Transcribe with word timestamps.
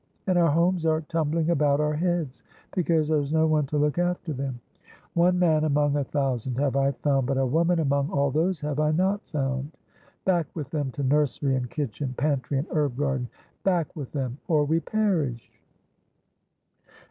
And 0.25 0.35
our 0.35 0.49
homes 0.49 0.83
are 0.83 1.01
tumbling 1.01 1.51
about 1.51 1.79
our 1.79 1.93
heads, 1.93 2.41
because 2.73 3.07
there's 3.07 3.31
no 3.31 3.45
one 3.45 3.67
to 3.67 3.77
look 3.77 3.99
after 3.99 4.33
them. 4.33 4.59
'One 5.13 5.37
man 5.37 5.63
among 5.63 5.95
a 5.95 6.03
thousand 6.03 6.55
have 6.57 6.75
I 6.75 6.89
found, 6.93 7.27
but 7.27 7.37
a 7.37 7.45
woman 7.45 7.77
among 7.77 8.09
all 8.09 8.31
those 8.31 8.59
have 8.61 8.79
I 8.79 8.89
not 8.89 9.21
found.' 9.29 9.77
Back 10.25 10.47
with 10.55 10.71
them 10.71 10.89
to 10.93 11.03
nursery 11.03 11.55
and 11.55 11.69
kitchen, 11.69 12.15
pantry 12.17 12.57
and 12.57 12.65
herb 12.71 12.97
garden! 12.97 13.29
Back 13.63 13.95
with 13.95 14.11
them, 14.11 14.39
or 14.47 14.65
we 14.65 14.79
perish." 14.79 15.51